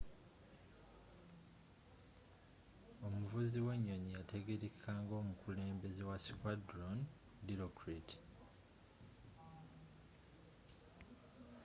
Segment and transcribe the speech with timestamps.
[3.07, 6.99] omuvuzi wenyonyi yategerekeka nga omukulembeze wa squadron
[7.45, 8.09] dilokrit